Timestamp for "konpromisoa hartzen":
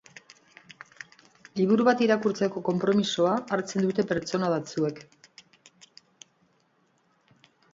2.71-3.85